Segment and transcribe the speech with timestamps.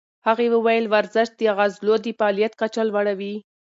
[0.27, 3.35] هغې وویل ورزش د عضلو د فعالیت کچه لوړوي.